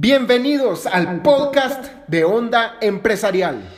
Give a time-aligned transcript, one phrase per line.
[0.00, 3.68] Bienvenidos al podcast de Onda Empresarial.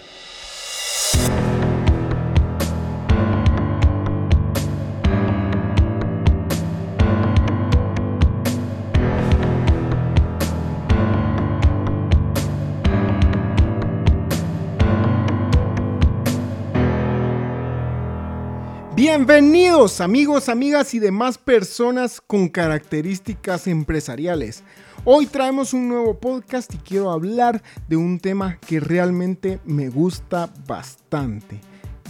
[18.95, 24.63] Bienvenidos amigos, amigas y demás personas con características empresariales.
[25.07, 30.53] Hoy traemos un nuevo podcast y quiero hablar de un tema que realmente me gusta
[30.67, 31.59] bastante.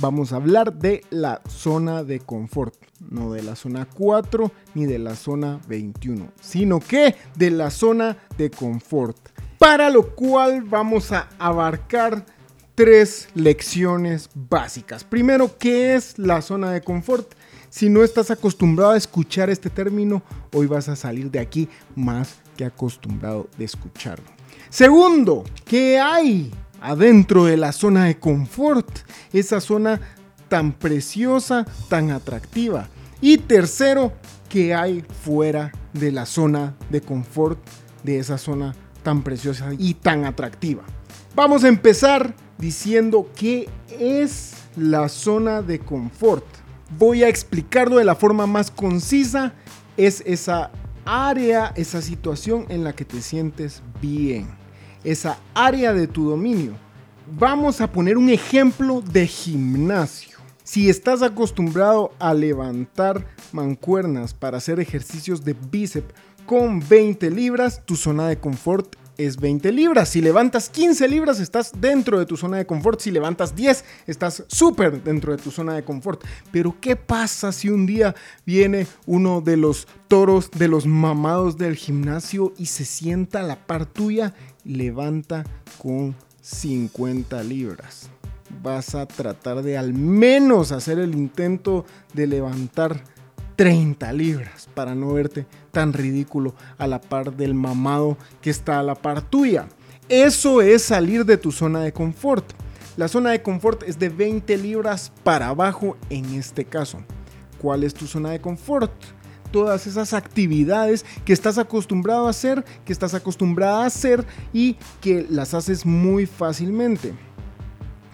[0.01, 2.75] Vamos a hablar de la zona de confort,
[3.09, 8.17] no de la zona 4 ni de la zona 21, sino que de la zona
[8.37, 9.17] de confort.
[9.57, 12.27] Para lo cual vamos a abarcar
[12.75, 15.05] tres lecciones básicas.
[15.05, 17.35] Primero, ¿qué es la zona de confort?
[17.69, 20.23] Si no estás acostumbrado a escuchar este término,
[20.53, 24.27] hoy vas a salir de aquí más que acostumbrado de escucharlo.
[24.69, 26.51] Segundo, ¿qué hay
[26.83, 28.87] adentro de la zona de confort?
[29.33, 29.99] Esa zona
[30.49, 32.89] tan preciosa, tan atractiva.
[33.23, 34.13] Y tercero,
[34.51, 37.59] ¿qué hay fuera de la zona de confort,
[38.03, 40.83] de esa zona tan preciosa y tan atractiva?
[41.35, 46.45] Vamos a empezar diciendo qué es la zona de confort.
[46.99, 49.55] Voy a explicarlo de la forma más concisa.
[49.97, 50.71] Es esa
[51.05, 54.49] área, esa situación en la que te sientes bien.
[55.05, 56.75] Esa área de tu dominio.
[57.39, 60.39] Vamos a poner un ejemplo de gimnasio.
[60.65, 66.15] Si estás acostumbrado a levantar mancuernas para hacer ejercicios de bíceps
[66.47, 68.95] con 20 libras, tu zona de confort
[69.27, 70.09] es 20 libras.
[70.09, 73.01] Si levantas 15 libras, estás dentro de tu zona de confort.
[73.01, 76.25] Si levantas 10, estás súper dentro de tu zona de confort.
[76.51, 78.15] Pero ¿qué pasa si un día
[78.47, 83.67] viene uno de los toros, de los mamados del gimnasio y se sienta a la
[83.67, 84.35] par tuya?
[84.65, 85.45] Levanta
[85.79, 88.09] con 50 libras.
[88.63, 91.85] Vas a tratar de al menos hacer el intento
[92.15, 93.05] de levantar
[93.61, 98.83] 30 libras para no verte tan ridículo a la par del mamado que está a
[98.83, 99.69] la par tuya.
[100.09, 102.55] Eso es salir de tu zona de confort.
[102.97, 107.01] La zona de confort es de 20 libras para abajo en este caso.
[107.61, 108.93] ¿Cuál es tu zona de confort?
[109.53, 115.27] Todas esas actividades que estás acostumbrado a hacer, que estás acostumbrada a hacer y que
[115.29, 117.13] las haces muy fácilmente.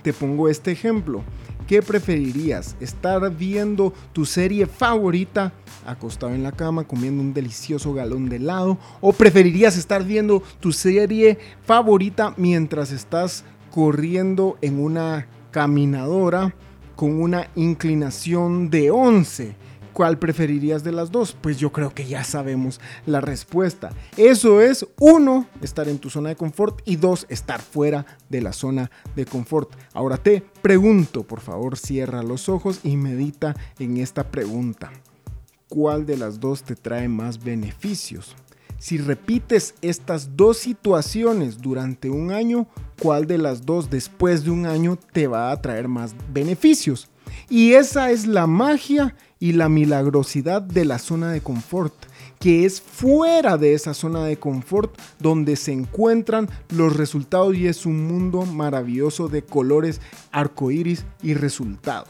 [0.03, 1.23] Te pongo este ejemplo.
[1.67, 2.77] ¿Qué preferirías?
[2.79, 5.53] ¿Estar viendo tu serie favorita
[5.85, 8.79] acostado en la cama comiendo un delicioso galón de helado?
[9.01, 16.55] ¿O preferirías estar viendo tu serie favorita mientras estás corriendo en una caminadora
[16.95, 19.57] con una inclinación de 11?
[19.97, 21.35] ¿Cuál preferirías de las dos?
[21.41, 23.95] Pues yo creo que ya sabemos la respuesta.
[24.19, 28.53] Eso es, uno, estar en tu zona de confort y dos, estar fuera de la
[28.53, 29.73] zona de confort.
[29.95, 34.93] Ahora te pregunto, por favor, cierra los ojos y medita en esta pregunta.
[35.71, 38.37] ¿Cuál de las dos te trae más beneficios?
[38.79, 42.67] Si repites estas dos situaciones durante un año,
[43.01, 47.09] ¿cuál de las dos después de un año te va a traer más beneficios?
[47.49, 51.95] Y esa es la magia y la milagrosidad de la zona de confort,
[52.39, 57.87] que es fuera de esa zona de confort donde se encuentran los resultados y es
[57.87, 60.01] un mundo maravilloso de colores,
[60.33, 62.09] arcoíris y resultados.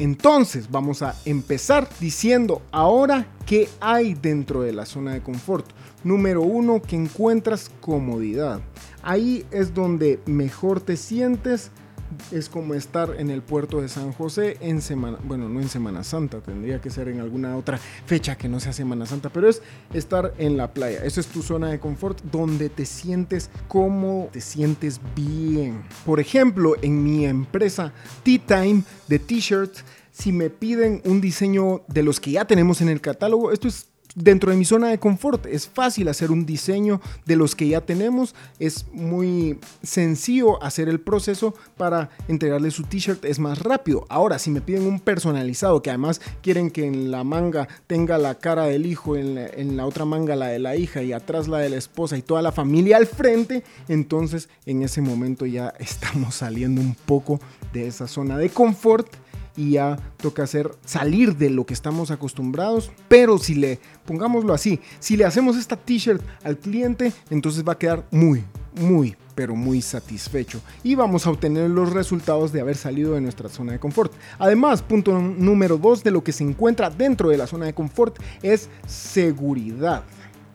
[0.00, 5.66] Entonces vamos a empezar diciendo ahora qué hay dentro de la zona de confort.
[6.04, 8.60] Número uno, que encuentras comodidad.
[9.02, 11.70] Ahí es donde mejor te sientes,
[12.30, 16.04] es como estar en el puerto de San José en Semana, bueno, no en Semana
[16.04, 19.62] Santa, tendría que ser en alguna otra fecha que no sea Semana Santa, pero es
[19.92, 21.04] estar en la playa.
[21.04, 25.82] Esa es tu zona de confort donde te sientes como te sientes bien.
[26.04, 32.02] Por ejemplo, en mi empresa Tea Time de t-shirts, si me piden un diseño de
[32.02, 35.46] los que ya tenemos en el catálogo, esto es dentro de mi zona de confort.
[35.46, 38.34] Es fácil hacer un diseño de los que ya tenemos.
[38.58, 43.24] Es muy sencillo hacer el proceso para entregarle su t-shirt.
[43.24, 44.06] Es más rápido.
[44.08, 48.36] Ahora, si me piden un personalizado, que además quieren que en la manga tenga la
[48.36, 51.48] cara del hijo, en la, en la otra manga la de la hija y atrás
[51.48, 55.68] la de la esposa y toda la familia al frente, entonces en ese momento ya
[55.78, 57.40] estamos saliendo un poco
[57.72, 59.08] de esa zona de confort
[59.68, 62.90] ya toca hacer salir de lo que estamos acostumbrados.
[63.08, 67.78] Pero si le, pongámoslo así, si le hacemos esta t-shirt al cliente, entonces va a
[67.78, 68.44] quedar muy,
[68.80, 73.48] muy, pero muy satisfecho y vamos a obtener los resultados de haber salido de nuestra
[73.48, 74.12] zona de confort.
[74.38, 78.18] Además, punto número dos de lo que se encuentra dentro de la zona de confort
[78.42, 80.04] es seguridad.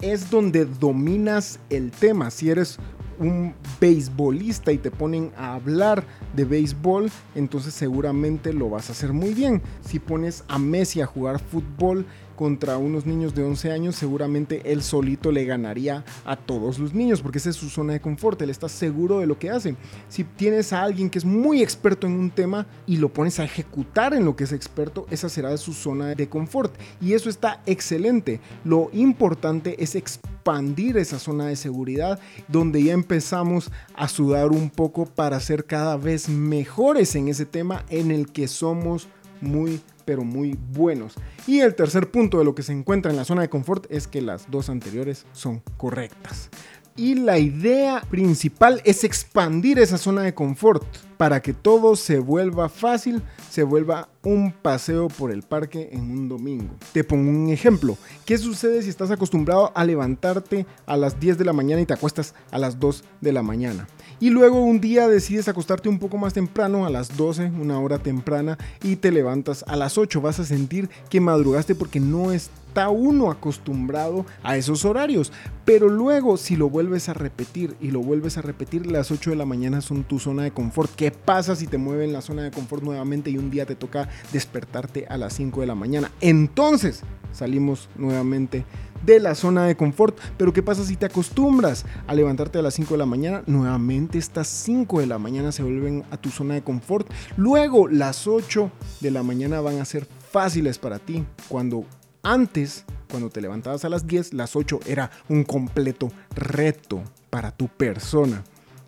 [0.02, 2.30] es donde dominas el tema.
[2.30, 2.78] Si eres
[3.20, 6.04] un beisbolista y te ponen a hablar
[6.36, 9.62] de béisbol, entonces seguramente lo vas a hacer muy bien.
[9.82, 14.84] Si pones a Messi a jugar fútbol, contra unos niños de 11 años, seguramente él
[14.84, 18.50] solito le ganaría a todos los niños, porque esa es su zona de confort, él
[18.50, 19.76] está seguro de lo que hace.
[20.10, 23.46] Si tienes a alguien que es muy experto en un tema y lo pones a
[23.46, 26.74] ejecutar en lo que es experto, esa será su zona de confort.
[27.02, 28.40] Y eso está excelente.
[28.64, 35.06] Lo importante es expandir esa zona de seguridad, donde ya empezamos a sudar un poco
[35.06, 39.08] para ser cada vez mejores en ese tema en el que somos
[39.42, 41.16] muy pero muy buenos.
[41.48, 44.08] Y el tercer punto de lo que se encuentra en la zona de confort es
[44.08, 46.50] que las dos anteriores son correctas.
[46.98, 50.82] Y la idea principal es expandir esa zona de confort
[51.18, 56.30] para que todo se vuelva fácil, se vuelva un paseo por el parque en un
[56.30, 56.74] domingo.
[56.94, 57.98] Te pongo un ejemplo.
[58.24, 61.94] ¿Qué sucede si estás acostumbrado a levantarte a las 10 de la mañana y te
[61.94, 63.90] acuestas a las 2 de la mañana?
[64.22, 68.00] Y luego un día decides acostarte un poco más temprano, a las 12, una hora
[68.00, 70.22] temprana, y te levantas a las 8.
[70.22, 72.32] Vas a sentir que madrugaste porque no
[72.76, 75.32] está uno acostumbrado a esos horarios.
[75.64, 79.38] Pero luego, si lo vuelves a repetir y lo vuelves a repetir, las 8 de
[79.38, 80.94] la mañana son tu zona de confort.
[80.94, 84.10] ¿Qué pasa si te mueven la zona de confort nuevamente y un día te toca
[84.34, 86.12] despertarte a las 5 de la mañana?
[86.20, 88.66] Entonces salimos nuevamente
[89.06, 90.20] de la zona de confort.
[90.38, 93.42] Pero ¿qué pasa si te acostumbras a levantarte a las 5 de la mañana?
[93.48, 97.10] Nuevamente estas 5 de la mañana se vuelven a tu zona de confort.
[97.38, 98.70] Luego las 8
[99.00, 101.24] de la mañana van a ser fáciles para ti.
[101.48, 101.86] Cuando
[102.26, 107.68] antes, cuando te levantabas a las 10, las 8 era un completo reto para tu
[107.68, 108.44] persona.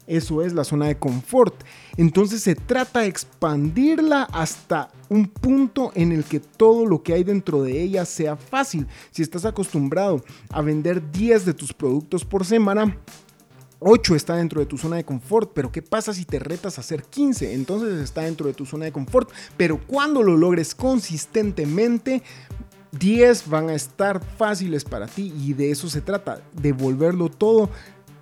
[0.07, 1.53] Eso es la zona de confort.
[1.97, 7.23] Entonces se trata de expandirla hasta un punto en el que todo lo que hay
[7.23, 8.87] dentro de ella sea fácil.
[9.11, 12.97] Si estás acostumbrado a vender 10 de tus productos por semana,
[13.79, 16.81] 8 está dentro de tu zona de confort, pero ¿qué pasa si te retas a
[16.81, 17.53] hacer 15?
[17.53, 22.23] Entonces está dentro de tu zona de confort, pero cuando lo logres consistentemente,
[22.99, 27.69] 10 van a estar fáciles para ti y de eso se trata, de volverlo todo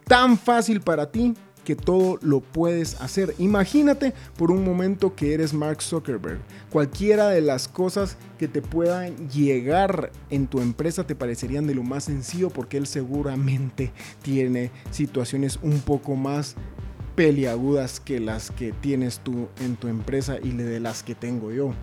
[0.05, 1.33] tan fácil para ti
[1.65, 3.33] que todo lo puedes hacer.
[3.39, 6.39] Imagínate por un momento que eres Mark Zuckerberg.
[6.69, 11.83] Cualquiera de las cosas que te puedan llegar en tu empresa te parecerían de lo
[11.83, 13.91] más sencillo porque él seguramente
[14.21, 16.55] tiene situaciones un poco más
[17.15, 21.73] peliagudas que las que tienes tú en tu empresa y de las que tengo yo.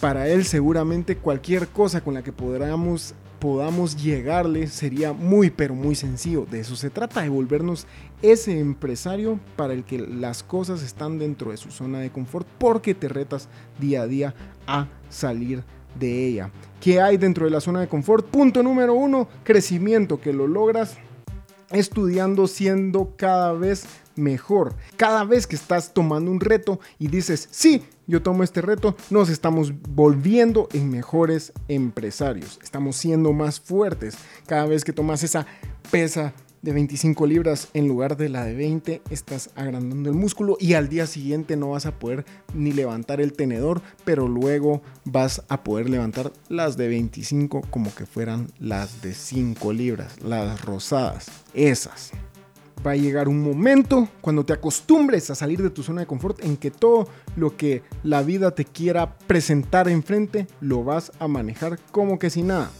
[0.00, 5.94] Para él seguramente cualquier cosa con la que podamos podamos llegarle sería muy pero muy
[5.94, 6.46] sencillo.
[6.48, 7.86] De eso se trata, de volvernos
[8.22, 12.94] ese empresario para el que las cosas están dentro de su zona de confort porque
[12.94, 13.48] te retas
[13.80, 14.34] día a día
[14.66, 15.64] a salir
[15.98, 16.50] de ella.
[16.80, 18.26] ¿Qué hay dentro de la zona de confort?
[18.26, 20.98] Punto número uno, crecimiento, que lo logras
[21.70, 23.86] estudiando siendo cada vez
[24.20, 24.76] mejor.
[24.96, 29.28] Cada vez que estás tomando un reto y dices, sí, yo tomo este reto, nos
[29.28, 32.58] estamos volviendo en mejores empresarios.
[32.62, 34.16] Estamos siendo más fuertes.
[34.46, 35.46] Cada vez que tomas esa
[35.90, 40.74] pesa de 25 libras en lugar de la de 20, estás agrandando el músculo y
[40.74, 42.24] al día siguiente no vas a poder
[42.54, 48.06] ni levantar el tenedor, pero luego vas a poder levantar las de 25 como que
[48.06, 52.12] fueran las de 5 libras, las rosadas, esas
[52.86, 56.42] va a llegar un momento cuando te acostumbres a salir de tu zona de confort
[56.44, 61.78] en que todo lo que la vida te quiera presentar enfrente lo vas a manejar
[61.90, 62.70] como que sin nada.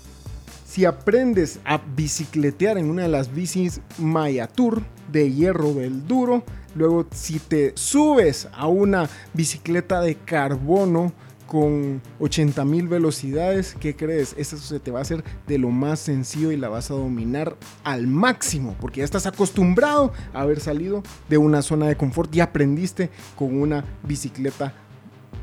[0.66, 6.44] Si aprendes a bicicletear en una de las bicis Maya Tour de hierro del duro,
[6.76, 11.12] luego si te subes a una bicicleta de carbono
[11.50, 14.36] con 80 mil velocidades, ¿qué crees?
[14.38, 17.56] Eso se te va a hacer de lo más sencillo y la vas a dominar
[17.82, 22.40] al máximo, porque ya estás acostumbrado a haber salido de una zona de confort y
[22.40, 24.74] aprendiste con una bicicleta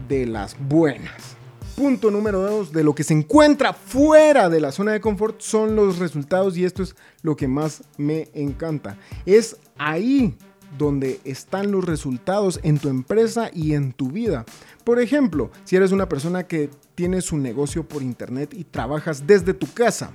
[0.08, 1.36] de las buenas.
[1.76, 5.76] Punto número dos, de lo que se encuentra fuera de la zona de confort son
[5.76, 8.98] los resultados y esto es lo que más me encanta.
[9.26, 10.38] Es ahí
[10.78, 14.46] donde están los resultados en tu empresa y en tu vida.
[14.84, 19.54] Por ejemplo, si eres una persona que tiene su negocio por internet y trabajas desde
[19.54, 20.12] tu casa,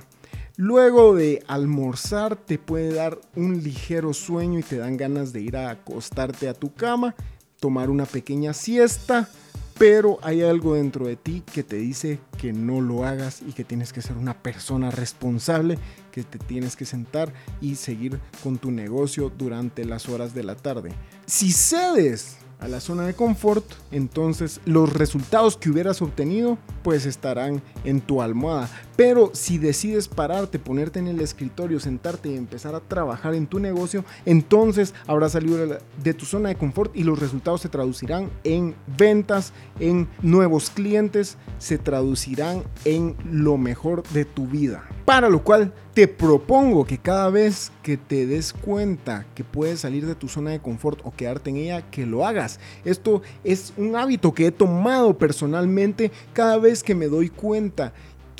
[0.55, 5.57] luego de almorzar te puede dar un ligero sueño y te dan ganas de ir
[5.57, 7.15] a acostarte a tu cama,
[7.59, 9.29] tomar una pequeña siesta,
[9.77, 13.63] pero hay algo dentro de ti que te dice que no lo hagas y que
[13.63, 15.77] tienes que ser una persona responsable,
[16.11, 20.55] que te tienes que sentar y seguir con tu negocio durante las horas de la
[20.55, 20.91] tarde.
[21.25, 27.61] Si cedes a la zona de confort, entonces los resultados que hubieras obtenido pues estarán
[27.83, 28.69] en tu almohada.
[28.95, 33.59] Pero si decides pararte, ponerte en el escritorio, sentarte y empezar a trabajar en tu
[33.59, 38.75] negocio, entonces habrás salido de tu zona de confort y los resultados se traducirán en
[38.97, 44.83] ventas, en nuevos clientes, se traducirán en lo mejor de tu vida.
[45.05, 50.07] Para lo cual te propongo que cada vez que te des cuenta que puedes salir
[50.07, 52.59] de tu zona de confort o quedarte en ella, que lo hagas.
[52.85, 57.93] Esto es un hábito que he tomado personalmente cada vez que me doy cuenta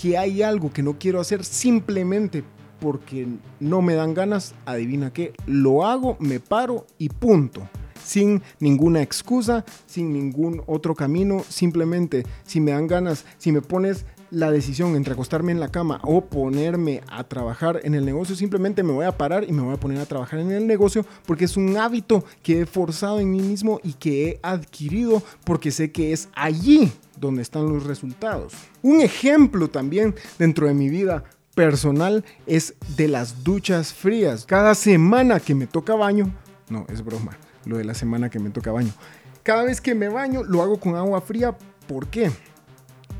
[0.03, 2.43] que hay algo que no quiero hacer simplemente
[2.81, 3.25] porque
[3.61, 7.69] no me dan ganas, adivina qué, lo hago, me paro y punto.
[8.03, 14.05] Sin ninguna excusa, sin ningún otro camino, simplemente si me dan ganas, si me pones
[14.33, 18.83] la decisión entre acostarme en la cama o ponerme a trabajar en el negocio, simplemente
[18.83, 21.45] me voy a parar y me voy a poner a trabajar en el negocio porque
[21.45, 25.91] es un hábito que he forzado en mí mismo y que he adquirido porque sé
[25.91, 28.53] que es allí donde están los resultados.
[28.81, 31.23] Un ejemplo también dentro de mi vida
[31.53, 34.45] personal es de las duchas frías.
[34.45, 36.33] Cada semana que me toca baño,
[36.69, 38.91] no, es broma, lo de la semana que me toca baño.
[39.43, 41.55] Cada vez que me baño lo hago con agua fría.
[41.87, 42.31] ¿Por qué?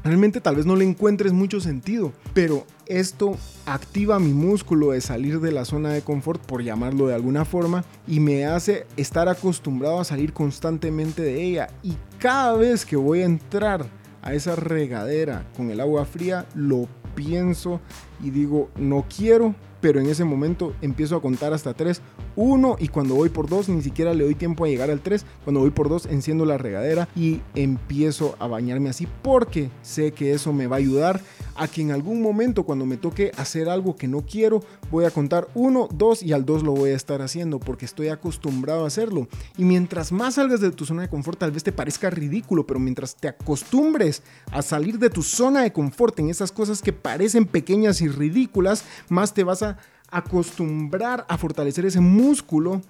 [0.04, 5.40] Realmente tal vez no le encuentres mucho sentido, pero esto activa mi músculo de salir
[5.40, 10.02] de la zona de confort, por llamarlo de alguna forma, y me hace estar acostumbrado
[10.02, 11.70] a salir constantemente de ella.
[11.84, 13.86] Y cada vez que voy a entrar
[14.22, 17.80] a esa regadera con el agua fría, lo pienso
[18.22, 22.02] y digo, no quiero, pero en ese momento empiezo a contar hasta tres
[22.38, 25.26] 1 y cuando voy por 2 ni siquiera le doy tiempo a llegar al 3.
[25.44, 30.32] Cuando voy por 2 enciendo la regadera y empiezo a bañarme así porque sé que
[30.32, 31.20] eso me va a ayudar
[31.56, 35.12] a que en algún momento cuando me toque hacer algo que no quiero voy a
[35.12, 38.88] contar 1, 2 y al 2 lo voy a estar haciendo porque estoy acostumbrado a
[38.88, 39.28] hacerlo.
[39.58, 42.80] Y mientras más salgas de tu zona de confort tal vez te parezca ridículo, pero
[42.80, 47.46] mientras te acostumbres a salir de tu zona de confort en esas cosas que parecen
[47.46, 49.78] pequeñas y ridículas, más te vas a
[50.10, 52.82] acostumbrar a fortalecer ese músculo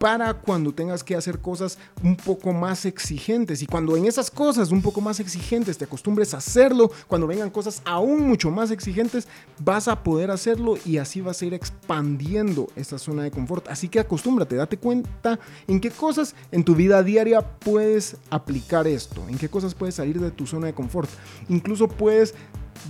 [0.00, 3.60] para cuando tengas que hacer cosas un poco más exigentes.
[3.60, 7.50] Y cuando en esas cosas un poco más exigentes te acostumbres a hacerlo, cuando vengan
[7.50, 9.28] cosas aún mucho más exigentes,
[9.62, 13.68] vas a poder hacerlo y así vas a ir expandiendo esa zona de confort.
[13.68, 15.38] Así que acostúmbrate, date cuenta
[15.68, 20.18] en qué cosas en tu vida diaria puedes aplicar esto, en qué cosas puedes salir
[20.18, 21.10] de tu zona de confort.
[21.50, 22.34] Incluso puedes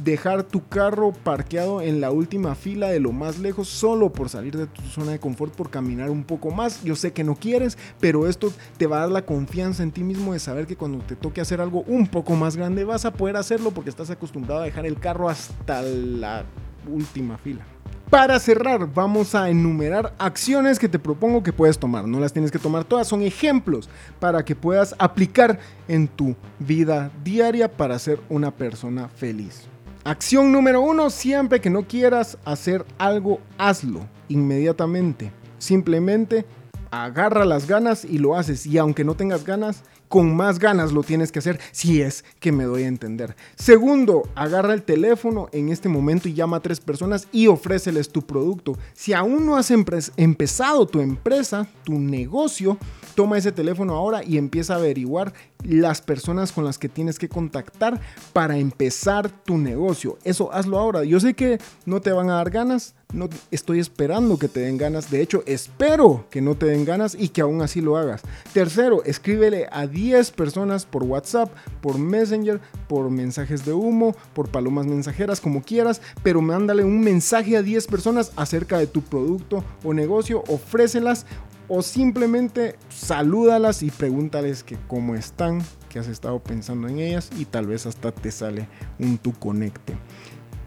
[0.05, 4.57] dejar tu carro parqueado en la última fila de lo más lejos solo por salir
[4.57, 6.83] de tu zona de confort, por caminar un poco más.
[6.83, 10.03] Yo sé que no quieres, pero esto te va a dar la confianza en ti
[10.03, 13.13] mismo de saber que cuando te toque hacer algo un poco más grande vas a
[13.13, 16.45] poder hacerlo porque estás acostumbrado a dejar el carro hasta la
[16.89, 17.65] última fila.
[18.11, 22.09] Para cerrar, vamos a enumerar acciones que te propongo que puedes tomar.
[22.09, 27.13] No las tienes que tomar todas, son ejemplos para que puedas aplicar en tu vida
[27.23, 29.69] diaria para ser una persona feliz.
[30.05, 35.31] Acción número uno, siempre que no quieras hacer algo, hazlo inmediatamente.
[35.59, 36.47] Simplemente
[36.91, 38.65] agarra las ganas y lo haces.
[38.65, 42.51] Y aunque no tengas ganas, con más ganas lo tienes que hacer si es que
[42.51, 43.37] me doy a entender.
[43.57, 48.23] Segundo, agarra el teléfono en este momento y llama a tres personas y ofréceles tu
[48.23, 48.77] producto.
[48.95, 52.79] Si aún no has empezado tu empresa, tu negocio,
[53.15, 55.33] toma ese teléfono ahora y empieza a averiguar
[55.65, 58.01] las personas con las que tienes que contactar
[58.33, 60.19] para empezar tu negocio.
[60.25, 61.05] Eso hazlo ahora.
[61.05, 64.79] Yo sé que no te van a dar ganas, no estoy esperando que te den
[64.79, 65.11] ganas.
[65.11, 68.23] De hecho, espero que no te den ganas y que aún así lo hagas.
[68.53, 71.51] Tercero, escríbele a 10 personas por WhatsApp,
[71.81, 77.57] por Messenger, por mensajes de humo, por palomas mensajeras, como quieras, pero mándale un mensaje
[77.57, 81.27] a 10 personas acerca de tu producto o negocio, ofrécelas
[81.71, 87.45] o simplemente salúdalas y pregúntales que cómo están, que has estado pensando en ellas y
[87.45, 89.97] tal vez hasta te sale un tu conecte.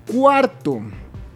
[0.09, 0.79] Cuarto,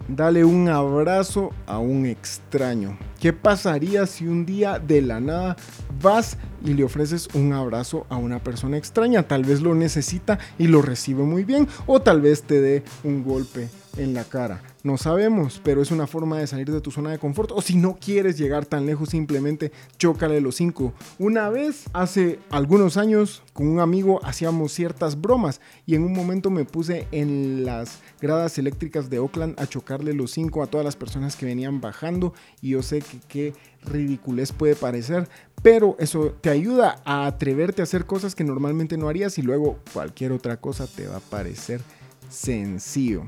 [0.08, 2.98] dale un abrazo a un extraño.
[3.20, 5.56] ¿Qué pasaría si un día de la nada
[6.02, 9.22] vas y le ofreces un abrazo a una persona extraña?
[9.22, 13.24] Tal vez lo necesita y lo recibe muy bien o tal vez te dé un
[13.24, 14.62] golpe en la cara.
[14.84, 17.50] No sabemos, pero es una forma de salir de tu zona de confort.
[17.52, 20.92] O si no quieres llegar tan lejos, simplemente chócale los cinco.
[21.18, 26.48] Una vez, hace algunos años, con un amigo hacíamos ciertas bromas y en un momento
[26.48, 30.96] me puse en las gradas eléctricas de Oakland a chocarle los cinco a todas las
[30.96, 33.52] personas que venían bajando y yo sé que qué
[33.84, 35.28] ridiculez puede parecer,
[35.62, 39.78] pero eso te ayuda a atreverte a hacer cosas que normalmente no harías y luego
[39.92, 41.80] cualquier otra cosa te va a parecer
[42.28, 43.24] sencillo.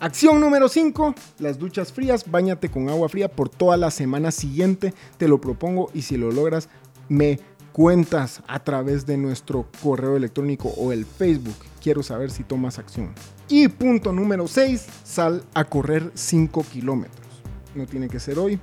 [0.00, 2.30] Acción número 5, las duchas frías.
[2.30, 4.92] Báñate con agua fría por toda la semana siguiente.
[5.16, 6.68] Te lo propongo y si lo logras,
[7.08, 7.40] me
[7.72, 11.56] cuentas a través de nuestro correo electrónico o el Facebook.
[11.82, 13.14] Quiero saber si tomas acción.
[13.48, 17.26] Y punto número 6, sal a correr 5 kilómetros.
[17.74, 18.58] No tiene que ser hoy,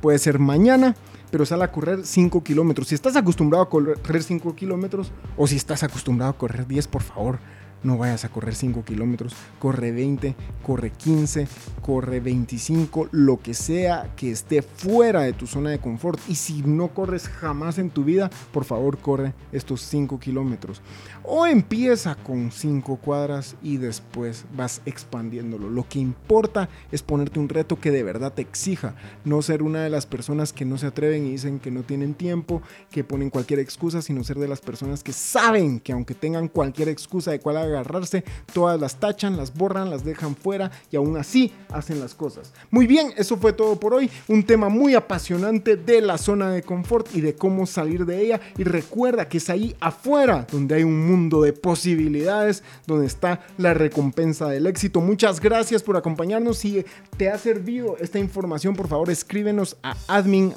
[0.00, 0.94] puede ser mañana,
[1.30, 2.88] pero sal a correr 5 kilómetros.
[2.88, 7.02] Si estás acostumbrado a correr 5 kilómetros o si estás acostumbrado a correr 10, por
[7.02, 7.38] favor,
[7.82, 11.46] no vayas a correr 5 kilómetros, corre 20, corre 15,
[11.82, 16.18] corre 25, lo que sea que esté fuera de tu zona de confort.
[16.28, 20.82] Y si no corres jamás en tu vida, por favor corre estos 5 kilómetros.
[21.22, 25.70] O empieza con 5 cuadras y después vas expandiéndolo.
[25.70, 29.82] Lo que importa es ponerte un reto que de verdad te exija, no ser una
[29.82, 33.30] de las personas que no se atreven y dicen que no tienen tiempo, que ponen
[33.30, 37.40] cualquier excusa, sino ser de las personas que saben que aunque tengan cualquier excusa de
[37.40, 42.14] cuál agarrarse, todas las tachan, las borran, las dejan fuera y aún así hacen las
[42.14, 42.52] cosas.
[42.70, 44.10] Muy bien, eso fue todo por hoy.
[44.28, 48.40] Un tema muy apasionante de la zona de confort y de cómo salir de ella.
[48.56, 53.74] Y recuerda que es ahí afuera donde hay un mundo de posibilidades, donde está la
[53.74, 55.00] recompensa del éxito.
[55.00, 56.58] Muchas gracias por acompañarnos.
[56.58, 56.84] Si
[57.16, 60.54] te ha servido esta información, por favor escríbenos a admin,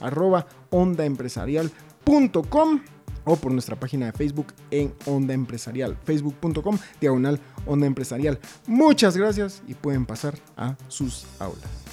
[0.00, 2.93] arroba ondaempresarial.com
[3.24, 8.38] o por nuestra página de Facebook en Onda Empresarial, facebook.com diagonal Onda Empresarial.
[8.66, 11.83] Muchas gracias y pueden pasar a sus aulas.